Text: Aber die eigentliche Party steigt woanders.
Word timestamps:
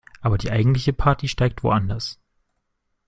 Aber 0.19 0.39
die 0.39 0.49
eigentliche 0.49 0.93
Party 0.93 1.27
steigt 1.27 1.61
woanders. 1.61 2.17